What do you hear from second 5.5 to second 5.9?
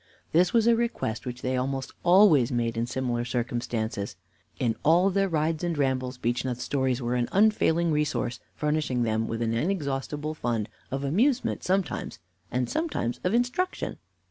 and